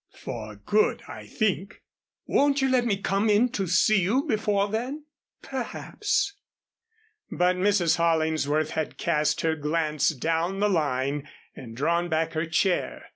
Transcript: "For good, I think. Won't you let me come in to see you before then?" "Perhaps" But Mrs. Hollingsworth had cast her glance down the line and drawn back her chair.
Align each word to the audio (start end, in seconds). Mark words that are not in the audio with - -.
"For 0.17 0.55
good, 0.55 1.03
I 1.07 1.27
think. 1.27 1.83
Won't 2.25 2.59
you 2.59 2.69
let 2.69 2.87
me 2.87 2.99
come 2.99 3.29
in 3.29 3.49
to 3.49 3.67
see 3.67 4.01
you 4.01 4.23
before 4.23 4.67
then?" 4.67 5.05
"Perhaps" 5.43 6.33
But 7.37 7.55
Mrs. 7.55 7.97
Hollingsworth 7.97 8.71
had 8.71 8.97
cast 8.97 9.41
her 9.41 9.55
glance 9.55 10.09
down 10.09 10.59
the 10.59 10.69
line 10.69 11.29
and 11.55 11.77
drawn 11.77 12.09
back 12.09 12.33
her 12.33 12.47
chair. 12.47 13.09